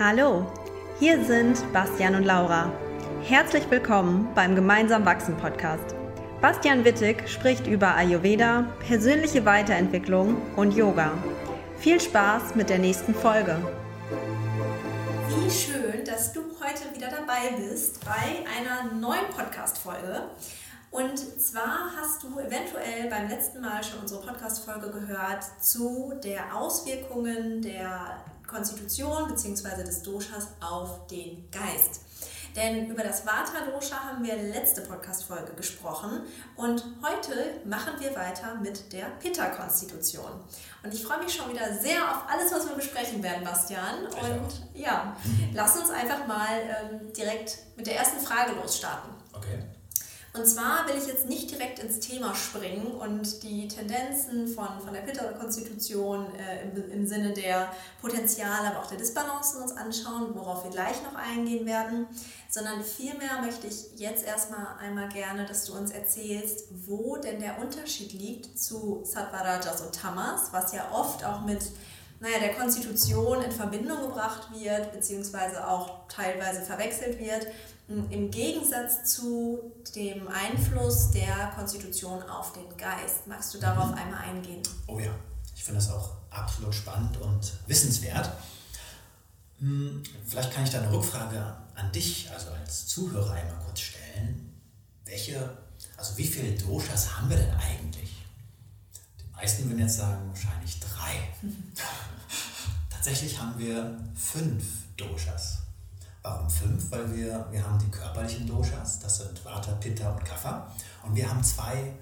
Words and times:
Hallo, 0.00 0.44
hier 0.98 1.24
sind 1.24 1.72
Bastian 1.72 2.16
und 2.16 2.24
Laura. 2.24 2.72
Herzlich 3.22 3.70
willkommen 3.70 4.28
beim 4.34 4.56
Gemeinsam 4.56 5.06
Wachsen 5.06 5.36
Podcast. 5.36 5.94
Bastian 6.40 6.84
Wittig 6.84 7.28
spricht 7.28 7.68
über 7.68 7.94
Ayurveda, 7.94 8.66
persönliche 8.88 9.44
Weiterentwicklung 9.44 10.36
und 10.56 10.74
Yoga. 10.74 11.12
Viel 11.78 12.00
Spaß 12.00 12.56
mit 12.56 12.70
der 12.70 12.80
nächsten 12.80 13.14
Folge. 13.14 13.56
Wie 15.28 15.48
schön, 15.48 16.04
dass 16.04 16.32
du 16.32 16.40
heute 16.40 16.92
wieder 16.92 17.10
dabei 17.10 17.56
bist 17.56 18.04
bei 18.04 18.44
einer 18.58 18.92
neuen 18.94 19.26
Podcast-Folge. 19.36 20.22
Und 20.90 21.18
zwar 21.40 21.92
hast 21.96 22.24
du 22.24 22.40
eventuell 22.40 23.08
beim 23.08 23.28
letzten 23.28 23.60
Mal 23.60 23.84
schon 23.84 24.00
unsere 24.00 24.22
Podcast-Folge 24.22 24.90
gehört 24.90 25.44
zu 25.60 26.14
der 26.24 26.56
Auswirkungen 26.56 27.62
der 27.62 28.24
Konstitution 28.46 29.28
bzw. 29.28 29.82
des 29.84 30.02
Doshas 30.02 30.48
auf 30.60 31.06
den 31.06 31.50
Geist. 31.50 32.02
Denn 32.56 32.88
über 32.88 33.02
das 33.02 33.26
Vata-Dosha 33.26 33.96
haben 33.96 34.24
wir 34.24 34.36
letzte 34.36 34.82
Podcast-Folge 34.82 35.54
gesprochen 35.54 36.20
und 36.54 36.84
heute 37.02 37.60
machen 37.64 37.94
wir 37.98 38.14
weiter 38.14 38.54
mit 38.62 38.92
der 38.92 39.06
Pitta-Konstitution. 39.18 40.30
Und 40.84 40.94
ich 40.94 41.04
freue 41.04 41.18
mich 41.18 41.34
schon 41.34 41.50
wieder 41.52 41.76
sehr 41.76 41.98
auf 42.08 42.22
alles, 42.28 42.52
was 42.52 42.68
wir 42.68 42.76
besprechen 42.76 43.22
werden, 43.24 43.42
Bastian. 43.42 44.06
Und 44.06 44.62
ja, 44.72 45.16
lass 45.52 45.76
uns 45.76 45.90
einfach 45.90 46.28
mal 46.28 46.60
ähm, 46.60 47.12
direkt 47.12 47.58
mit 47.76 47.88
der 47.88 47.96
ersten 47.96 48.24
Frage 48.24 48.52
losstarten. 48.52 49.10
Okay. 49.32 49.58
Und 50.36 50.48
zwar 50.48 50.88
will 50.88 50.96
ich 51.00 51.06
jetzt 51.06 51.28
nicht 51.28 51.48
direkt 51.48 51.78
ins 51.78 52.00
Thema 52.00 52.34
springen 52.34 52.88
und 52.88 53.44
die 53.44 53.68
Tendenzen 53.68 54.48
von, 54.48 54.80
von 54.84 54.92
der 54.92 55.02
Pitta-Konstitution 55.02 56.26
äh, 56.34 56.64
im, 56.64 56.90
im 56.90 57.06
Sinne 57.06 57.32
der 57.32 57.70
Potenziale, 58.00 58.66
aber 58.66 58.80
auch 58.80 58.88
der 58.88 58.98
Disbalancen 58.98 59.62
uns 59.62 59.76
anschauen, 59.76 60.34
worauf 60.34 60.64
wir 60.64 60.72
gleich 60.72 61.00
noch 61.04 61.14
eingehen 61.14 61.66
werden, 61.66 62.08
sondern 62.50 62.82
vielmehr 62.82 63.42
möchte 63.42 63.68
ich 63.68 63.96
jetzt 63.96 64.26
erstmal 64.26 64.76
einmal 64.80 65.08
gerne, 65.08 65.46
dass 65.46 65.66
du 65.66 65.74
uns 65.74 65.92
erzählst, 65.92 66.64
wo 66.84 67.16
denn 67.16 67.38
der 67.38 67.60
Unterschied 67.60 68.12
liegt 68.12 68.58
zu 68.58 69.02
Sattvarajas 69.04 69.82
und 69.82 69.94
Tamas, 69.94 70.48
was 70.50 70.72
ja 70.72 70.90
oft 70.92 71.24
auch 71.24 71.42
mit 71.42 71.62
naja, 72.18 72.38
der 72.40 72.54
Konstitution 72.54 73.40
in 73.42 73.52
Verbindung 73.52 74.00
gebracht 74.00 74.48
wird, 74.52 74.90
beziehungsweise 74.92 75.68
auch 75.68 76.08
teilweise 76.08 76.62
verwechselt 76.62 77.20
wird 77.20 77.46
im 77.88 78.30
Gegensatz 78.30 79.04
zu 79.04 79.72
dem 79.94 80.26
Einfluss 80.28 81.10
der 81.10 81.52
Konstitution 81.54 82.22
auf 82.22 82.52
den 82.52 82.76
Geist. 82.76 83.26
Magst 83.26 83.52
du 83.52 83.58
darauf 83.58 83.92
einmal 83.92 84.20
eingehen? 84.22 84.62
Oh 84.86 84.98
ja, 84.98 85.14
ich 85.54 85.62
finde 85.62 85.80
das 85.80 85.90
auch 85.90 86.16
absolut 86.30 86.74
spannend 86.74 87.16
und 87.18 87.52
wissenswert. 87.66 88.30
Hm, 89.58 90.02
vielleicht 90.26 90.52
kann 90.52 90.64
ich 90.64 90.70
da 90.70 90.78
eine 90.78 90.92
Rückfrage 90.92 91.56
an 91.74 91.92
dich, 91.92 92.30
also 92.30 92.50
als 92.50 92.86
Zuhörer, 92.86 93.32
einmal 93.32 93.58
kurz 93.64 93.80
stellen. 93.80 94.52
Welche, 95.04 95.56
also 95.96 96.16
wie 96.16 96.26
viele 96.26 96.52
Doshas 96.52 97.16
haben 97.16 97.28
wir 97.28 97.36
denn 97.36 97.54
eigentlich? 97.54 98.24
Die 99.20 99.36
meisten 99.36 99.68
würden 99.68 99.80
jetzt 99.80 99.98
sagen, 99.98 100.28
wahrscheinlich 100.28 100.80
drei. 100.80 101.28
Tatsächlich 102.90 103.38
haben 103.38 103.58
wir 103.58 103.98
fünf 104.14 104.64
Doshas. 104.96 105.63
Warum 106.24 106.48
fünf? 106.48 106.90
Weil 106.90 107.14
wir, 107.14 107.46
wir 107.50 107.62
haben 107.62 107.78
die 107.78 107.90
körperlichen 107.90 108.46
Doshas, 108.46 108.98
das 108.98 109.18
sind 109.18 109.44
Vata, 109.44 109.72
Pitta 109.72 110.10
und 110.10 110.24
Kapha. 110.24 110.66
Und 111.02 111.14
wir 111.14 111.28
haben 111.28 111.44
zwei 111.44 111.92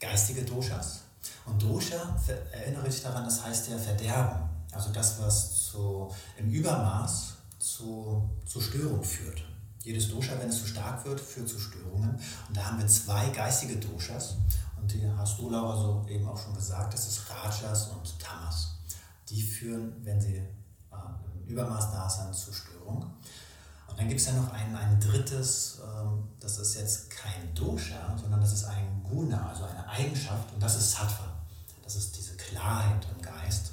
geistige 0.00 0.42
Doshas. 0.42 1.02
Und 1.44 1.62
Dosha, 1.62 2.16
erinnere 2.52 2.84
dich 2.84 3.02
daran, 3.02 3.24
das 3.24 3.44
heißt 3.44 3.68
ja 3.68 3.76
Verderben. 3.76 4.48
Also 4.72 4.92
das, 4.92 5.20
was 5.20 5.66
zu, 5.66 6.10
im 6.38 6.48
Übermaß 6.48 7.34
zu, 7.58 8.26
zu 8.46 8.62
Störung 8.62 9.04
führt. 9.04 9.42
Jedes 9.82 10.08
Dosha, 10.08 10.32
wenn 10.40 10.48
es 10.48 10.58
zu 10.60 10.66
stark 10.66 11.04
wird, 11.04 11.20
führt 11.20 11.48
zu 11.48 11.58
Störungen. 11.58 12.18
Und 12.48 12.56
da 12.56 12.64
haben 12.64 12.78
wir 12.78 12.86
zwei 12.86 13.28
geistige 13.28 13.76
Doshas. 13.76 14.36
Und 14.80 14.90
die 14.90 15.06
hast 15.18 15.38
du, 15.38 15.50
Laura, 15.50 15.76
so 15.76 16.06
eben 16.08 16.26
auch 16.26 16.38
schon 16.38 16.54
gesagt, 16.54 16.94
das 16.94 17.06
ist 17.08 17.28
Rajas 17.28 17.88
und 17.88 18.18
Tamas. 18.18 18.78
Die 19.28 19.42
führen, 19.42 19.92
wenn 20.02 20.18
sie 20.18 20.36
äh, 20.36 20.46
im 21.34 21.46
Übermaß 21.46 21.92
da 21.92 22.08
sind, 22.08 22.34
zu 22.34 22.54
Störung. 22.54 23.12
Und 23.96 24.00
dann 24.02 24.08
gibt 24.10 24.20
es 24.20 24.26
ja 24.26 24.34
noch 24.34 24.52
ein, 24.52 24.76
ein 24.76 25.00
drittes, 25.00 25.78
ähm, 25.82 26.28
das 26.38 26.58
ist 26.58 26.74
jetzt 26.74 27.08
kein 27.08 27.54
Dosha, 27.54 28.14
sondern 28.20 28.42
das 28.42 28.52
ist 28.52 28.64
ein 28.64 29.02
Guna, 29.02 29.48
also 29.48 29.64
eine 29.64 29.88
Eigenschaft, 29.88 30.52
und 30.52 30.62
das 30.62 30.76
ist 30.76 30.92
Sattva. 30.92 31.32
Das 31.82 31.96
ist 31.96 32.14
diese 32.14 32.36
Klarheit 32.36 33.06
im 33.16 33.22
Geist. 33.22 33.70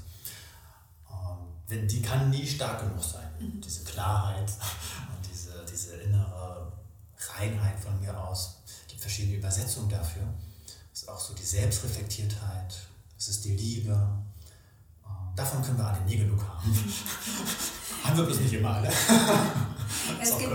Ähm, 1.11 1.88
die 1.89 2.01
kann 2.01 2.29
nie 2.29 2.47
stark 2.47 2.79
genug 2.79 3.03
sein, 3.03 3.28
mhm. 3.38 3.59
diese 3.59 3.84
Klarheit 3.84 4.50
und 5.13 5.29
diese, 5.29 5.66
diese 5.69 5.97
innere 5.97 6.72
Reinheit 7.35 7.78
von 7.78 8.00
mir 8.00 8.17
aus. 8.17 8.61
Es 8.66 8.88
gibt 8.88 9.01
verschiedene 9.01 9.40
Übersetzungen 9.40 9.90
dafür. 9.90 10.23
Es 10.94 11.01
ist 11.01 11.09
auch 11.09 11.19
so 11.19 11.34
die 11.34 11.44
Selbstreflektiertheit, 11.44 12.73
es 13.17 13.28
ist 13.28 13.44
die 13.44 13.57
Liebe. 13.57 13.91
Ähm, 15.05 15.35
davon 15.35 15.61
können 15.61 15.79
wir 15.79 15.88
alle 15.88 16.00
nie 16.05 16.16
genug 16.19 16.41
haben. 16.41 16.73
haben 18.05 18.17
wir 18.17 18.23
bloß 18.23 18.40
nicht 18.40 18.53
immer 18.53 18.75
alle. 18.75 18.90
Es, 20.22 20.38
gibt, 20.38 20.52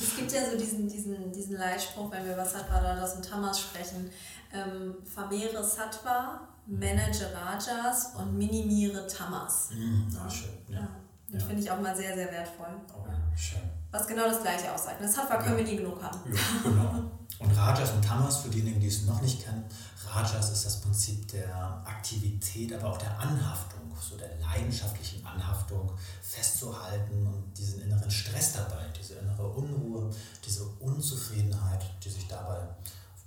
es 0.00 0.16
gibt 0.16 0.32
ja 0.32 0.50
so 0.50 0.56
diesen, 0.56 0.88
diesen, 0.88 1.32
diesen 1.32 1.56
Leitspruch, 1.56 2.10
wenn 2.10 2.24
wir 2.24 2.34
über 2.34 2.44
Sattva, 2.44 2.78
Rajas 2.78 3.14
und 3.14 3.28
Tamas 3.28 3.60
sprechen. 3.60 4.10
Ähm, 4.52 4.94
vermehre 5.04 5.62
Sattva, 5.62 6.40
manage 6.66 7.32
Rajas 7.34 8.14
und 8.16 8.36
minimiere 8.36 9.06
Tamas. 9.06 9.70
Mhm, 9.72 10.08
ja, 10.12 10.30
schön. 10.30 10.50
Ja. 10.68 10.80
ja. 10.80 10.88
Das 11.28 11.42
ja. 11.42 11.48
finde 11.48 11.62
ich 11.62 11.70
auch 11.70 11.80
mal 11.80 11.94
sehr, 11.94 12.14
sehr 12.14 12.30
wertvoll. 12.30 12.80
Oh, 12.94 13.04
schön. 13.36 13.60
Was 13.90 14.06
genau 14.06 14.24
das 14.24 14.42
gleiche 14.42 14.72
aussagt. 14.72 15.00
Das 15.00 15.14
Sattva 15.14 15.36
können 15.38 15.56
wir 15.56 15.64
nie 15.64 15.76
genug 15.76 16.02
haben. 16.02 16.20
Ja, 16.32 16.40
genau. 16.62 17.10
Und 17.38 17.50
Rajas 17.56 17.90
und 17.90 18.02
Tamas, 18.02 18.38
für 18.38 18.48
diejenigen, 18.48 18.80
die 18.80 18.86
es 18.86 19.02
noch 19.02 19.20
nicht 19.20 19.44
kennen, 19.44 19.64
Rajas 20.08 20.50
ist 20.50 20.64
das 20.64 20.80
Prinzip 20.80 21.28
der 21.28 21.54
Aktivität, 21.84 22.72
aber 22.72 22.92
auch 22.92 22.98
der 22.98 23.18
Anhaftung, 23.18 23.80
so 24.00 24.16
der 24.16 24.38
leidenschaftlichen 24.38 25.24
Anhaftung 25.26 25.90
festzuhalten 26.22 27.26
und 27.26 27.58
diesen 27.58 27.82
inneren 27.82 28.10
Stress 28.10 28.54
dabei, 28.54 28.86
diese 28.98 29.14
innere 29.14 29.46
Unruhe, 29.48 30.10
diese 30.44 30.64
Unzufriedenheit, 30.80 31.84
die 32.02 32.10
sich 32.10 32.26
dabei 32.26 32.66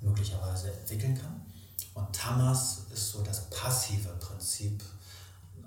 möglicherweise 0.02 0.72
entwickeln 0.72 1.20
kann. 1.20 1.42
Und 1.94 2.16
Tamas 2.16 2.86
ist 2.92 3.12
so 3.12 3.22
das 3.22 3.50
passive 3.50 4.10
Prinzip, 4.20 4.82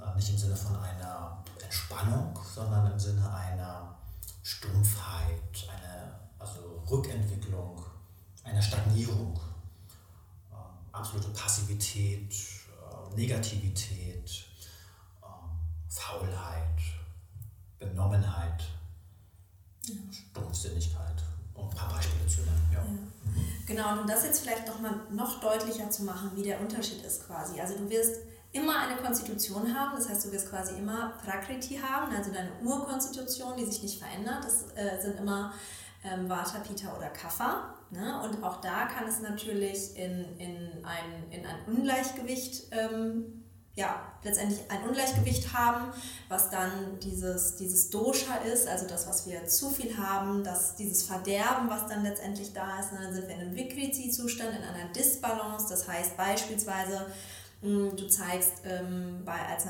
äh, 0.00 0.16
nicht 0.16 0.30
im 0.30 0.38
Sinne 0.38 0.56
von 0.56 0.74
einer 0.76 1.44
Entspannung, 1.62 2.36
sondern 2.54 2.90
im 2.90 2.98
Sinne 2.98 3.32
einer 3.32 3.94
Stumpfheit, 4.42 5.68
einer 5.68 6.18
also 6.38 6.82
Rückentwicklung, 6.90 7.84
einer 8.44 8.62
Stagnierung, 8.62 9.38
äh, 10.50 10.96
absolute 10.96 11.28
Passivität, 11.30 12.32
äh, 12.32 13.16
Negativität, 13.16 14.46
Faulheit, 15.88 16.78
Benommenheit, 17.78 18.62
ja. 19.86 19.94
Stumpfsinnigkeit, 20.10 21.22
um 21.54 21.68
ein 21.68 21.76
paar 21.76 21.92
Beispiele 21.92 22.26
zu 22.26 22.40
nennen. 22.40 22.70
Ja. 22.72 22.78
ja. 22.78 23.42
Genau, 23.66 23.92
und 23.92 23.98
um 24.00 24.06
das 24.06 24.24
jetzt 24.24 24.40
vielleicht 24.40 24.66
noch 24.66 24.80
mal 24.80 24.94
noch 25.10 25.40
deutlicher 25.40 25.90
zu 25.90 26.04
machen, 26.04 26.30
wie 26.34 26.42
der 26.42 26.60
Unterschied 26.60 27.04
ist 27.04 27.26
quasi. 27.26 27.60
Also 27.60 27.76
du 27.76 27.90
wirst 27.90 28.22
immer 28.52 28.78
eine 28.80 28.96
Konstitution 28.96 29.74
haben, 29.74 29.96
das 29.96 30.08
heißt, 30.08 30.26
du 30.26 30.32
wirst 30.32 30.50
quasi 30.50 30.76
immer 30.78 31.14
Prakriti 31.24 31.76
haben, 31.78 32.14
also 32.14 32.32
deine 32.32 32.52
Urkonstitution, 32.62 33.56
die 33.56 33.64
sich 33.64 33.82
nicht 33.82 33.98
verändert. 33.98 34.44
Das 34.44 34.64
äh, 34.74 35.00
sind 35.00 35.18
immer 35.18 35.52
ähm, 36.04 36.28
Vata, 36.28 36.58
Pitta 36.58 36.96
oder 36.96 37.08
Kapha. 37.10 37.74
Ne? 37.90 38.22
Und 38.22 38.42
auch 38.42 38.60
da 38.60 38.86
kann 38.86 39.06
es 39.06 39.20
natürlich 39.20 39.96
in, 39.96 40.38
in, 40.38 40.84
ein, 40.84 41.30
in 41.30 41.46
ein 41.46 41.56
Ungleichgewicht 41.66 42.68
ähm, 42.72 43.42
ja, 43.74 44.12
letztendlich 44.22 44.60
ein 44.70 44.82
Ungleichgewicht 44.86 45.54
haben, 45.54 45.92
was 46.28 46.50
dann 46.50 46.98
dieses, 47.00 47.56
dieses 47.56 47.88
Dosha 47.88 48.36
ist, 48.36 48.68
also 48.68 48.86
das, 48.86 49.08
was 49.08 49.26
wir 49.26 49.46
zu 49.46 49.70
viel 49.70 49.96
haben, 49.96 50.44
das, 50.44 50.76
dieses 50.76 51.04
Verderben, 51.04 51.70
was 51.70 51.86
dann 51.86 52.02
letztendlich 52.02 52.52
da 52.52 52.80
ist. 52.80 52.92
Und 52.92 53.00
dann 53.02 53.14
sind 53.14 53.28
wir 53.28 53.34
in 53.34 53.40
einem 53.40 53.56
Vikriti-Zustand, 53.56 54.50
in 54.50 54.62
einer 54.62 54.92
Disbalance. 54.92 55.68
Das 55.70 55.88
heißt 55.88 56.18
beispielsweise, 56.18 57.06
hm, 57.62 57.96
du 57.96 58.06
zeigst 58.08 58.52
ähm, 58.64 59.22
bei, 59.24 59.38
als, 59.46 59.64
äh, 59.64 59.68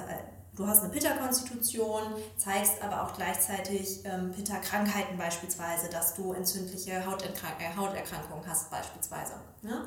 du 0.55 0.67
hast 0.67 0.83
eine 0.83 0.93
Pitta-Konstitution, 0.93 2.03
zeigst 2.37 2.83
aber 2.83 3.03
auch 3.03 3.15
gleichzeitig 3.15 4.05
ähm, 4.05 4.33
Pitta-Krankheiten 4.33 5.17
beispielsweise, 5.17 5.89
dass 5.89 6.15
du 6.15 6.33
entzündliche 6.33 7.05
Hauterkrank 7.07 7.55
äh, 7.61 7.77
Hauterkrankungen 7.77 8.47
hast 8.47 8.71
beispielsweise. 8.71 9.35
Ne? 9.63 9.87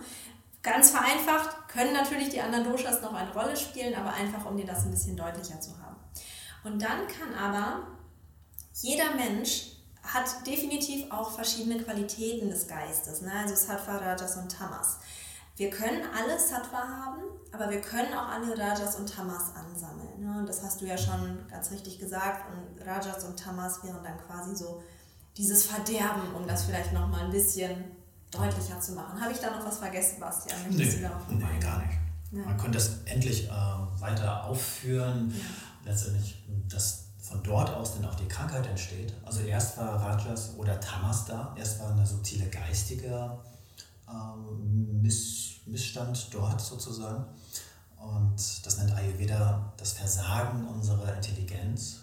Ganz 0.64 0.90
vereinfacht 0.90 1.70
können 1.70 1.94
natürlich 1.94 2.30
die 2.30 2.42
anderen 2.42 2.64
Doshas 2.64 3.02
noch 3.02 3.14
eine 3.14 3.32
Rolle 3.34 3.56
spielen, 3.56 3.94
aber 3.94 4.14
einfach, 4.14 4.46
um 4.46 4.58
dir 4.58 4.66
das 4.66 4.84
ein 4.84 4.92
bisschen 4.92 5.16
deutlicher 5.16 5.62
zu 5.62 5.72
haben. 5.80 5.96
Und 6.64 6.82
dann 6.82 7.08
kann 7.08 7.36
aber 7.36 7.88
jeder 8.74 9.14
Mensch 9.16 9.72
hat 10.04 10.46
definitiv 10.46 11.12
auch 11.12 11.32
verschiedene 11.32 11.82
Qualitäten 11.82 12.50
des 12.50 12.68
Geistes, 12.68 13.22
ne? 13.22 13.32
also 13.34 13.56
Sattva, 13.56 13.98
Rajas 13.98 14.38
und 14.38 14.52
Tamas. 14.52 15.00
Wir 15.58 15.70
können 15.70 16.02
alle 16.14 16.38
Sattva 16.38 16.80
haben, 16.80 17.22
aber 17.54 17.70
wir 17.70 17.80
können 17.80 18.14
auch 18.14 18.28
alle 18.28 18.58
Rajas 18.58 18.98
und 18.98 19.10
Tamas 19.10 19.56
ansammeln. 19.56 20.20
Ne? 20.20 20.44
Das 20.46 20.62
hast 20.62 20.82
du 20.82 20.86
ja 20.86 20.98
schon 20.98 21.48
ganz 21.50 21.72
richtig 21.72 21.98
gesagt. 21.98 22.46
Und 22.52 22.86
Rajas 22.86 23.24
und 23.24 23.40
Tamas 23.40 23.82
wären 23.84 24.04
dann 24.04 24.18
quasi 24.18 24.56
so 24.56 24.84
dieses 25.38 25.66
Verderben, 25.66 26.34
um 26.36 26.46
das 26.46 26.66
vielleicht 26.66 26.92
nochmal 26.92 27.26
ein 27.26 27.32
bisschen 27.32 27.86
deutlicher 28.32 28.82
zu 28.82 28.94
machen. 28.94 29.20
Habe 29.20 29.32
ich 29.32 29.40
da 29.40 29.52
noch 29.52 29.66
was 29.66 29.78
vergessen, 29.78 30.20
Bastian? 30.20 30.58
Nee, 30.70 30.84
nee 30.84 31.60
gar 31.60 31.80
nicht. 31.80 31.98
Ja. 32.32 32.42
Man 32.44 32.58
könnte 32.58 32.78
das 32.78 33.04
endlich 33.06 33.48
äh, 33.48 33.52
weiter 34.02 34.44
aufführen. 34.46 35.34
Ja. 35.34 35.92
Letztendlich, 35.92 36.44
dass 36.68 37.06
von 37.22 37.42
dort 37.44 37.70
aus 37.70 37.96
dann 37.96 38.06
auch 38.06 38.16
die 38.16 38.28
Krankheit 38.28 38.68
entsteht. 38.68 39.14
Also 39.24 39.42
erst 39.42 39.78
war 39.78 40.02
Rajas 40.02 40.56
oder 40.58 40.80
Tamas 40.80 41.26
da, 41.26 41.56
erst 41.58 41.80
war 41.80 41.92
eine 41.92 42.06
subtile 42.06 42.48
geistige 42.50 43.40
ähm, 44.10 45.02
Miss, 45.02 45.62
Missstand 45.66 46.34
dort 46.34 46.62
sozusagen. 46.62 47.26
Und 47.98 48.66
das 48.66 48.78
nennt 48.78 48.94
Ayurveda 48.94 49.74
das 49.78 49.94
Versagen 49.94 50.68
unserer 50.68 51.16
Intelligenz. 51.16 52.02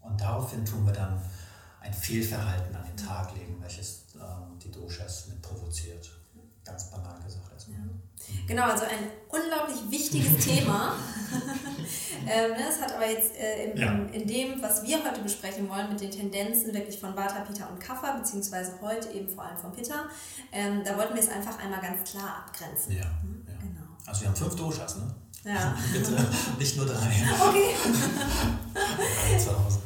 Und 0.00 0.20
daraufhin 0.20 0.64
tun 0.64 0.86
wir 0.86 0.92
dann 0.92 1.20
ein 1.80 1.94
Fehlverhalten 1.94 2.74
an 2.74 2.84
den 2.84 2.96
Tag 2.96 3.34
legen, 3.36 3.60
welches 3.60 4.06
ähm, 4.14 4.58
die 4.58 4.70
Doshas 4.70 5.28
mit 5.28 5.40
provoziert. 5.42 6.10
Ganz 6.68 6.90
banal 6.90 7.18
gesagt 7.24 7.52
erstmal. 7.52 7.78
Ja. 7.78 7.84
Genau, 8.46 8.62
also 8.64 8.84
ein 8.84 9.10
unglaublich 9.28 9.90
wichtiges 9.90 10.44
Thema. 10.44 10.94
ähm, 12.26 12.52
das 12.58 12.80
hat 12.80 12.94
aber 12.94 13.08
jetzt 13.08 13.34
äh, 13.36 13.70
in, 13.70 13.78
ja. 13.78 13.92
in, 14.12 14.26
dem, 14.26 14.62
was 14.62 14.82
wir 14.82 15.02
heute 15.04 15.20
besprechen 15.20 15.68
wollen, 15.68 15.88
mit 15.88 16.00
den 16.00 16.10
Tendenzen 16.10 16.74
wirklich 16.74 16.98
von 16.98 17.16
Vata, 17.16 17.40
Pitta 17.40 17.66
und 17.66 17.80
Kapha, 17.80 18.12
beziehungsweise 18.12 18.72
heute 18.82 19.10
eben 19.10 19.28
vor 19.28 19.44
allem 19.44 19.56
von 19.56 19.72
Pitta, 19.72 20.04
ähm, 20.52 20.82
da 20.84 20.96
wollten 20.96 21.14
wir 21.14 21.22
es 21.22 21.28
einfach 21.28 21.58
einmal 21.58 21.80
ganz 21.80 22.10
klar 22.10 22.44
abgrenzen. 22.46 22.96
Ja, 22.96 23.04
mhm, 23.22 23.46
ja. 23.46 23.54
Genau. 23.60 23.88
Also 24.06 24.20
wir 24.22 24.28
haben 24.28 24.36
fünf 24.36 24.56
Doshas, 24.56 24.96
ne? 24.96 25.14
Ja. 25.44 25.76
Bitte, 25.92 26.26
nicht 26.58 26.76
nur 26.76 26.86
drei. 26.86 27.10
Okay. 27.40 27.74
zu 29.38 29.64
Hause. 29.64 29.80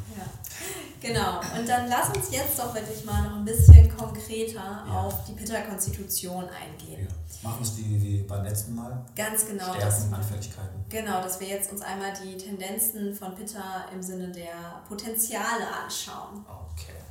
Genau, 1.02 1.40
und 1.58 1.68
dann 1.68 1.88
lass 1.88 2.16
uns 2.16 2.30
jetzt 2.30 2.56
doch 2.56 2.72
wirklich 2.72 3.04
mal 3.04 3.22
noch 3.22 3.36
ein 3.38 3.44
bisschen 3.44 3.94
konkreter 3.96 4.84
ja. 4.86 5.00
auf 5.00 5.24
die 5.24 5.32
Pitta-Konstitution 5.32 6.44
eingehen. 6.48 7.08
Ja. 7.08 7.48
Machen 7.48 7.58
wir 7.58 7.66
es 7.66 7.76
wie, 7.76 8.00
wie 8.00 8.22
beim 8.22 8.44
letzten 8.44 8.76
Mal? 8.76 9.04
Ganz 9.16 9.44
genau. 9.44 9.74
Stärken, 9.74 10.14
Anfälligkeiten. 10.14 10.84
Genau, 10.88 11.20
dass 11.20 11.40
wir 11.40 11.48
jetzt 11.48 11.72
uns 11.72 11.82
einmal 11.82 12.12
die 12.22 12.36
Tendenzen 12.36 13.12
von 13.12 13.34
Pitta 13.34 13.86
im 13.92 14.00
Sinne 14.00 14.30
der 14.30 14.82
Potenziale 14.88 15.66
anschauen. 15.84 16.46
Okay. 16.46 17.02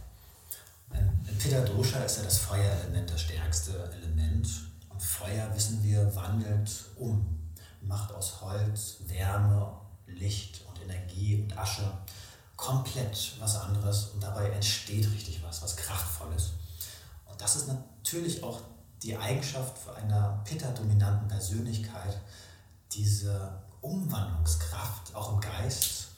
Ein 0.92 1.38
Pitta-Dosha 1.38 2.00
ist 2.06 2.18
ja 2.20 2.24
das 2.24 2.38
Feuerelement, 2.38 3.10
das 3.10 3.22
stärkste 3.22 3.92
Element. 4.02 4.48
Und 4.88 5.02
Feuer, 5.02 5.54
wissen 5.54 5.84
wir, 5.84 6.16
wandelt 6.16 6.72
um. 6.96 7.38
Macht 7.82 8.14
aus 8.14 8.40
Holz 8.40 9.00
Wärme, 9.08 9.74
Licht 10.08 10.64
und 10.70 10.82
Energie 10.82 11.42
und 11.42 11.58
Asche 11.58 11.92
komplett 12.62 13.34
was 13.40 13.56
anderes 13.56 14.12
und 14.13 14.22
dabei 14.22 14.48
entsteht 14.52 15.12
richtig 15.12 15.42
was, 15.44 15.63
was 15.63 15.75
kraftvolles. 15.75 16.52
Und 17.25 17.42
das 17.42 17.56
ist 17.56 17.68
natürlich 17.68 18.44
auch 18.44 18.62
die 19.02 19.18
Eigenschaft 19.18 19.74
einer 19.90 20.40
Pitta-dominanten 20.46 21.28
Persönlichkeit, 21.28 22.22
diese 22.92 23.63
Umwandlungskraft 23.81 25.16
auch 25.16 25.34
im 25.34 25.42
Geist 25.42 26.10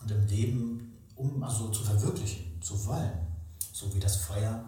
und 0.00 0.08
im 0.12 0.24
Leben, 0.28 0.96
um 1.16 1.42
also 1.42 1.68
zu 1.70 1.82
verwirklichen, 1.82 2.62
zu 2.62 2.86
wollen. 2.86 3.26
So 3.72 3.92
wie 3.92 4.00
das 4.00 4.18
Feuer, 4.18 4.64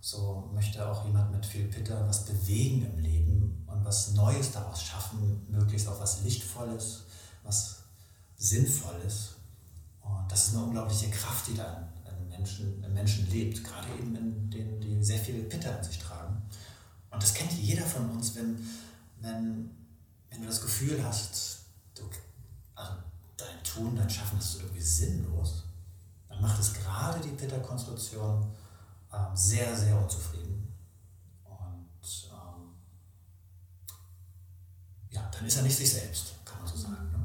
so 0.00 0.48
möchte 0.54 0.90
auch 0.90 1.04
jemand 1.04 1.32
mit 1.32 1.44
viel 1.44 1.66
Pitta 1.66 2.08
was 2.08 2.24
bewegen 2.24 2.86
im 2.86 2.98
Leben 2.98 3.62
und 3.66 3.84
was 3.84 4.12
Neues 4.12 4.52
daraus 4.52 4.82
schaffen, 4.82 5.46
möglichst 5.50 5.86
auch 5.86 6.00
was 6.00 6.22
Lichtvolles, 6.22 7.02
was 7.42 7.82
Sinnvolles. 8.38 9.35
Und 10.08 10.30
das 10.30 10.48
ist 10.48 10.54
eine 10.54 10.64
unglaubliche 10.64 11.10
Kraft, 11.10 11.48
die 11.48 11.54
da 11.54 11.88
in 12.08 12.28
Menschen, 12.28 12.82
in 12.82 12.94
Menschen 12.94 13.28
lebt, 13.30 13.62
gerade 13.64 13.88
eben 13.98 14.14
in 14.14 14.50
denen, 14.50 14.80
die 14.80 15.02
sehr 15.02 15.18
viel 15.18 15.42
Pitta 15.44 15.70
in 15.70 15.84
sich 15.84 15.98
tragen. 15.98 16.42
Und 17.10 17.22
das 17.22 17.34
kennt 17.34 17.52
jeder 17.52 17.84
von 17.84 18.10
uns, 18.10 18.34
wenn, 18.34 18.58
wenn, 19.20 19.70
wenn 20.30 20.40
du 20.40 20.46
das 20.46 20.60
Gefühl 20.60 21.02
hast, 21.02 21.60
du, 21.94 22.02
also 22.74 22.92
dein 23.36 23.62
Tun, 23.64 23.96
dein 23.96 24.10
Schaffen 24.10 24.38
ist 24.38 24.56
irgendwie 24.56 24.82
sinnlos, 24.82 25.64
dann 26.28 26.40
macht 26.40 26.60
es 26.60 26.74
gerade 26.74 27.20
die 27.20 27.30
Pitta-Konstruktion 27.30 28.46
ähm, 29.12 29.34
sehr, 29.34 29.76
sehr 29.76 30.00
unzufrieden. 30.00 30.74
Und 31.44 32.30
ähm, 32.30 32.74
ja, 35.10 35.30
dann 35.30 35.46
ist 35.46 35.56
er 35.56 35.62
nicht 35.62 35.76
sich 35.76 35.90
selbst, 35.90 36.34
kann 36.44 36.58
man 36.58 36.68
so 36.68 36.76
sagen. 36.76 37.15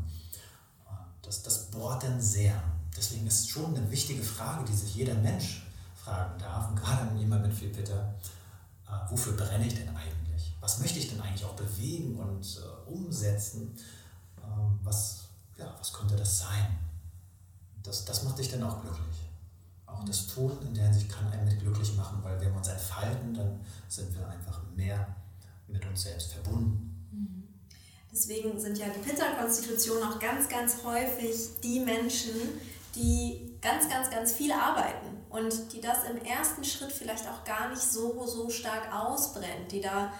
Das, 1.31 1.43
das 1.43 1.71
bohrt 1.71 2.03
dann 2.03 2.19
sehr. 2.19 2.61
Deswegen 2.97 3.25
ist 3.25 3.39
es 3.39 3.47
schon 3.47 3.73
eine 3.73 3.89
wichtige 3.89 4.21
Frage, 4.21 4.65
die 4.65 4.75
sich 4.75 4.95
jeder 4.95 5.13
Mensch 5.13 5.65
fragen 5.95 6.37
darf, 6.37 6.69
und 6.69 6.75
gerade 6.75 7.07
jemand 7.17 7.43
mit 7.43 7.53
viel 7.53 7.69
Pitter, 7.69 8.13
äh, 8.85 9.09
wofür 9.09 9.37
brenne 9.37 9.65
ich 9.65 9.73
denn 9.73 9.87
eigentlich? 9.95 10.53
Was 10.59 10.79
möchte 10.79 10.99
ich 10.99 11.09
denn 11.09 11.21
eigentlich 11.21 11.45
auch 11.45 11.55
bewegen 11.55 12.19
und 12.19 12.43
äh, 12.57 12.89
umsetzen? 12.91 13.77
Äh, 14.39 14.41
was, 14.83 15.21
ja, 15.57 15.73
was 15.79 15.93
könnte 15.93 16.17
das 16.17 16.39
sein? 16.39 16.77
Das, 17.81 18.03
das 18.03 18.23
macht 18.25 18.37
dich 18.37 18.51
dann 18.51 18.63
auch 18.63 18.81
glücklich. 18.81 19.29
Auch 19.85 20.03
das 20.03 20.27
Tun 20.27 20.51
in 20.67 20.73
der 20.73 20.83
Hinsicht 20.83 21.09
kann 21.09 21.31
einen 21.31 21.45
mit 21.45 21.61
glücklich 21.61 21.95
machen, 21.95 22.21
weil 22.21 22.41
wenn 22.41 22.49
wir 22.49 22.57
uns 22.57 22.67
entfalten, 22.67 23.33
dann 23.33 23.61
sind 23.87 24.13
wir 24.13 24.27
einfach 24.27 24.61
mehr 24.75 25.15
mit 25.69 25.85
uns 25.85 26.01
selbst 26.01 26.33
verbunden. 26.33 27.07
Mhm. 27.09 27.40
Deswegen 28.13 28.59
sind 28.59 28.77
ja 28.77 28.87
die 28.87 28.99
Pitta-Konstitutionen 28.99 30.03
auch 30.03 30.19
ganz, 30.19 30.49
ganz 30.49 30.83
häufig 30.83 31.61
die 31.63 31.79
Menschen, 31.79 32.35
die 32.95 33.55
ganz, 33.61 33.89
ganz, 33.89 34.09
ganz 34.09 34.33
viel 34.33 34.51
arbeiten 34.51 35.17
und 35.29 35.71
die 35.71 35.79
das 35.79 36.03
im 36.09 36.17
ersten 36.17 36.63
Schritt 36.65 36.91
vielleicht 36.91 37.25
auch 37.29 37.45
gar 37.45 37.69
nicht 37.69 37.81
so, 37.81 38.25
so 38.27 38.49
stark 38.49 38.93
ausbrennt, 38.93 39.71
die 39.71 39.79
da 39.79 40.11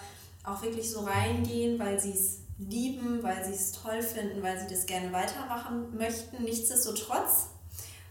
auch 0.42 0.62
wirklich 0.62 0.90
so 0.90 1.00
reingehen, 1.00 1.78
weil 1.78 2.00
sie 2.00 2.12
es 2.12 2.40
lieben, 2.58 3.22
weil 3.22 3.44
sie 3.44 3.52
es 3.52 3.72
toll 3.72 4.02
finden, 4.02 4.42
weil 4.42 4.58
sie 4.58 4.72
das 4.72 4.86
gerne 4.86 5.12
weitermachen 5.12 5.94
möchten. 5.94 6.42
Nichtsdestotrotz 6.42 7.48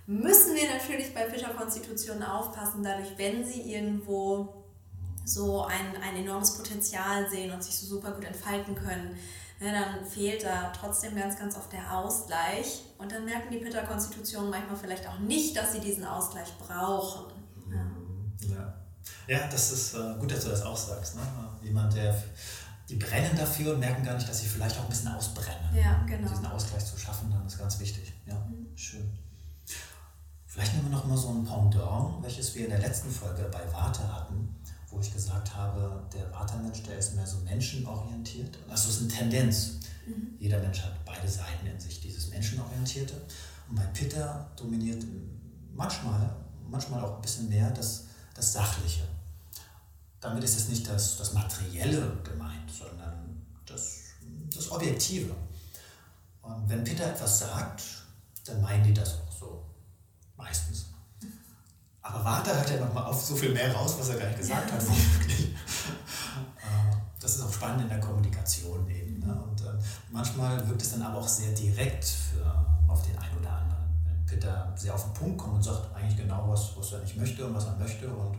müssen 0.06 0.56
wir 0.56 0.70
natürlich 0.70 1.14
bei 1.14 1.24
Pitta-Konstitutionen 1.24 2.24
aufpassen, 2.24 2.84
dadurch, 2.84 3.18
wenn 3.18 3.46
sie 3.46 3.62
irgendwo 3.62 4.54
so 5.26 5.64
ein, 5.64 6.02
ein 6.04 6.18
enormes 6.18 6.58
Potenzial 6.58 7.30
sehen 7.30 7.52
und 7.52 7.64
sich 7.64 7.76
so 7.76 7.86
super 7.88 8.12
gut 8.12 8.26
entfalten 8.26 8.76
können, 8.76 9.18
ja, 9.62 9.72
dann 9.72 10.06
fehlt 10.06 10.44
da 10.44 10.72
trotzdem 10.72 11.16
ganz, 11.16 11.38
ganz 11.38 11.56
oft 11.56 11.72
der 11.72 11.96
Ausgleich. 11.96 12.82
Und 12.98 13.12
dann 13.12 13.26
merken 13.26 13.52
die 13.52 13.58
Pitta-Konstitutionen 13.58 14.50
manchmal 14.50 14.76
vielleicht 14.76 15.08
auch 15.08 15.20
nicht, 15.20 15.56
dass 15.56 15.74
sie 15.74 15.80
diesen 15.80 16.04
Ausgleich 16.04 16.52
brauchen. 16.58 17.32
Ja, 17.70 18.50
ja. 18.50 18.74
ja 19.28 19.48
das 19.48 19.72
ist 19.72 19.94
äh, 19.94 20.16
gut, 20.20 20.32
dass 20.32 20.44
du 20.44 20.50
das 20.50 20.64
auch 20.64 20.76
sagst. 20.76 21.16
Ne? 21.16 21.22
Jemand, 21.62 21.96
der 21.96 22.16
die 22.90 22.96
brennen 22.96 23.38
dafür 23.38 23.76
und 23.76 23.80
merken 23.80 24.04
gar 24.04 24.16
nicht, 24.16 24.28
dass 24.28 24.40
sie 24.42 24.48
vielleicht 24.48 24.78
auch 24.78 24.84
ein 24.84 24.90
bisschen 24.90 25.10
ausbrennen. 25.10 25.76
Ja, 25.76 26.04
genau. 26.08 26.28
Diesen 26.28 26.46
Ausgleich 26.48 26.86
zu 26.86 26.98
schaffen, 26.98 27.30
dann 27.32 27.46
ist 27.46 27.58
ganz 27.58 27.80
wichtig. 27.80 28.14
Ja, 28.26 28.34
mhm. 28.34 28.68
schön. 28.76 29.10
Mal 31.12 31.18
so 31.18 31.28
ein 31.28 31.44
Pendant, 31.44 32.24
welches 32.24 32.56
wir 32.56 32.64
in 32.64 32.70
der 32.70 32.80
letzten 32.80 33.12
Folge 33.12 33.44
bei 33.52 33.62
Warte 33.74 34.02
hatten 34.02 34.56
wo 34.92 35.00
ich 35.00 35.14
gesagt 35.14 35.56
habe, 35.56 36.04
der 36.14 36.32
Vata-Mensch, 36.34 36.84
der 36.84 36.98
ist 36.98 37.16
mehr 37.16 37.26
so 37.26 37.38
menschenorientiert. 37.38 38.58
Also 38.70 38.90
es 38.90 38.96
ist 38.96 39.02
eine 39.02 39.10
Tendenz. 39.10 39.80
Mhm. 40.06 40.36
Jeder 40.38 40.60
Mensch 40.60 40.82
hat 40.82 41.06
beide 41.06 41.28
Seiten 41.30 41.66
in 41.66 41.80
sich, 41.80 42.02
dieses 42.02 42.30
Menschenorientierte. 42.30 43.14
Und 43.70 43.78
bei 43.78 43.86
Pitta 43.86 44.52
dominiert 44.58 45.02
manchmal, 45.74 46.36
manchmal 46.70 47.02
auch 47.06 47.16
ein 47.16 47.22
bisschen 47.22 47.48
mehr 47.48 47.72
das, 47.72 48.08
das 48.36 48.52
Sachliche. 48.52 49.04
Damit 50.20 50.44
ist 50.44 50.58
es 50.58 50.68
nicht 50.68 50.88
das, 50.90 51.18
das 51.18 51.32
Materielle 51.32 52.18
gemeint, 52.22 52.70
sondern 52.70 53.46
das, 53.66 54.00
das 54.54 54.70
Objektive. 54.72 55.34
Und 56.42 56.68
wenn 56.68 56.84
Pitta 56.84 57.06
etwas 57.06 57.40
sagt, 57.40 57.82
dann 58.44 58.62
meinen 58.62 58.84
die 58.84 58.94
das 58.94 59.22
auch 59.22 59.32
so. 59.32 59.66
Meistens. 60.36 60.91
Aber 62.04 62.26
Warte 62.26 62.56
hört 62.56 62.70
ja 62.70 62.80
nochmal 62.80 63.06
auf 63.06 63.22
so 63.24 63.36
viel 63.36 63.54
mehr 63.54 63.74
raus, 63.74 63.96
was 64.00 64.10
er 64.10 64.18
gar 64.18 64.28
nicht 64.28 64.40
gesagt 64.40 64.70
ja. 64.70 64.76
hat. 64.76 64.84
Äh, 66.62 66.96
das 67.20 67.36
ist 67.36 67.42
auch 67.42 67.52
spannend 67.52 67.82
in 67.82 67.90
der 67.90 68.00
Kommunikation 68.00 68.90
eben. 68.90 69.20
Ne? 69.20 69.34
Und 69.34 69.62
äh, 69.62 69.74
manchmal 70.12 70.66
wirkt 70.68 70.82
es 70.82 70.92
dann 70.92 71.02
aber 71.02 71.20
auch 71.20 71.28
sehr 71.28 71.52
direkt 71.52 72.06
für, 72.06 72.46
auf 72.88 73.02
den 73.06 73.18
einen 73.18 73.38
oder 73.38 73.52
anderen. 73.52 73.84
Wenn 74.06 74.26
Peter 74.26 74.72
sehr 74.76 74.96
auf 74.96 75.04
den 75.04 75.14
Punkt 75.14 75.38
kommt 75.38 75.56
und 75.56 75.64
sagt 75.64 75.94
eigentlich 75.94 76.18
genau, 76.18 76.48
was, 76.48 76.76
was 76.78 76.94
er 76.94 77.00
nicht 77.00 77.18
möchte 77.18 77.46
und 77.46 77.54
was 77.54 77.66
er 77.66 77.76
möchte. 77.76 78.08
Und 78.08 78.36